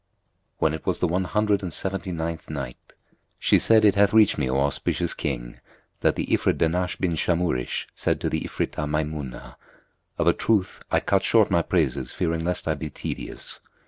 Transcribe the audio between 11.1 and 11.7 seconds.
short my